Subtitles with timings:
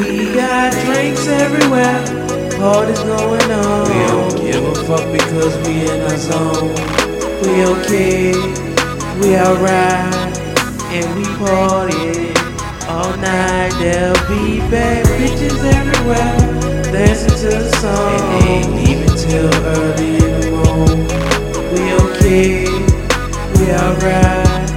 [0.00, 2.00] drinks everywhere,
[2.56, 3.88] parties going on.
[3.88, 6.74] We don't give a fuck because we in our zone.
[7.42, 8.32] We okay,
[9.20, 10.38] we alright,
[10.92, 12.32] and we party
[12.88, 13.72] all night.
[13.78, 16.38] There'll be bad bitches everywhere,
[16.92, 18.14] dancing to the song.
[18.14, 21.06] And they ain't leaving till early in the morning.
[21.72, 22.64] We okay,
[23.58, 24.70] we alright,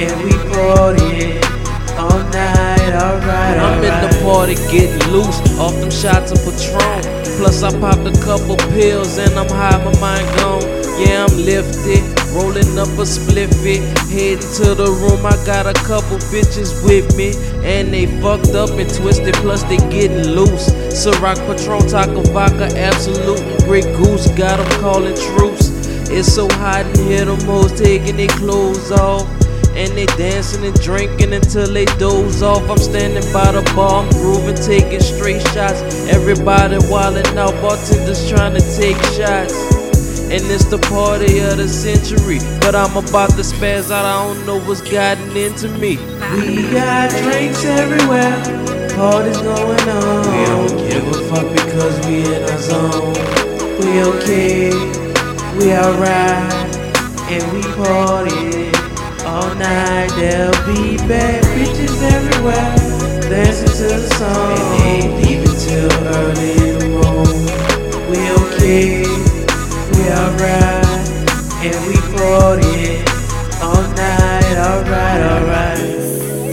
[0.00, 1.38] and we party
[1.96, 4.15] all night, alright, I'm in the alright.
[4.26, 7.00] Party getting loose off them shots of Patron.
[7.38, 10.62] Plus I popped a couple pills and I'm high, my mind gone.
[10.98, 12.02] Yeah, I'm lifted,
[12.34, 13.78] rolling up a spliffy,
[14.10, 15.24] heading to the room.
[15.24, 19.34] I got a couple bitches with me, and they fucked up and twisted.
[19.36, 20.70] Plus they getting loose.
[20.90, 24.26] Ciroc, Patron, Taco Vodka, Absolut, and Grey Goose.
[24.34, 25.68] Got 'em calling troops.
[26.10, 29.35] It's so hot in here, them hoes taking their clothes off.
[29.76, 32.68] And they dancing and drinking until they doze off.
[32.70, 35.82] I'm standing by the bar, I'm grooving, taking straight shots.
[36.08, 39.52] Everybody wildin' out, bartenders trying to take shots.
[40.32, 42.38] And it's the party of the century.
[42.60, 45.98] But I'm about to spaz out, I don't know what's gotten into me.
[46.32, 48.32] We got drinks everywhere,
[48.96, 50.24] parties going on.
[50.32, 53.12] We don't give a fuck because we in our zone.
[53.78, 54.70] We okay,
[55.58, 56.50] we alright,
[57.28, 58.85] and we party
[59.36, 60.08] all night.
[60.16, 62.72] There'll be bad bitches everywhere,
[63.28, 64.56] dancing to the song.
[64.56, 67.44] And they ain't leaving till early in the morning.
[68.10, 69.04] We okay,
[69.92, 71.06] we alright,
[71.66, 72.80] and we party
[73.60, 74.56] all night.
[74.70, 75.80] Alright, alright.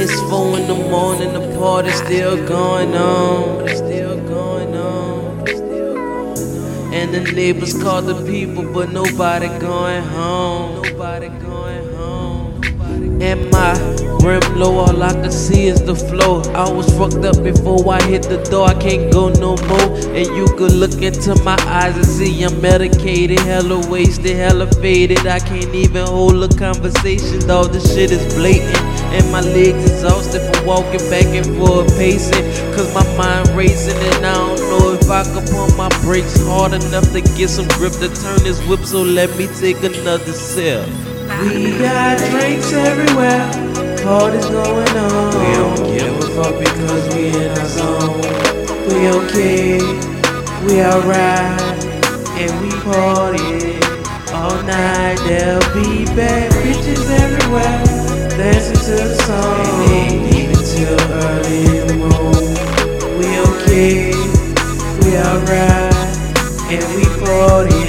[0.00, 3.68] It's four in the morning, the party's still going on.
[3.68, 5.20] Still going on.
[6.92, 10.82] And the neighbors call the people, but nobody going home.
[10.82, 11.69] Nobody going
[14.22, 16.42] my brim low, all I can see is the flow.
[16.54, 19.96] I was fucked up before I hit the door, I can't go no more.
[20.14, 25.26] And you could look into my eyes and see I'm medicated, hella wasted, hella faded.
[25.26, 27.72] I can't even hold a conversation, dog.
[27.72, 28.76] This shit is blatant.
[29.12, 32.44] And my legs exhausted from walking back and forth, pacing.
[32.74, 36.72] Cause my mind racing, and I don't know if I can pull my brakes hard
[36.72, 38.80] enough to get some grip to turn this whip.
[38.80, 40.86] So let me take another sip.
[41.42, 45.34] We got drinks everywhere, parties going on.
[45.38, 48.20] We don't give a fuck because we in our zone.
[48.88, 49.78] We okay,
[50.64, 51.84] we alright,
[52.40, 53.78] and we party
[54.32, 55.18] all night.
[55.26, 57.84] There'll be bad bitches everywhere,
[58.36, 59.86] dancing to the song.
[59.86, 60.30] They ain't
[60.70, 62.56] till early in the morning.
[63.18, 64.12] We okay,
[65.02, 65.94] we alright,
[66.72, 67.79] and we party